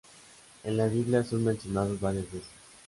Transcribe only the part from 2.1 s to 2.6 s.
veces.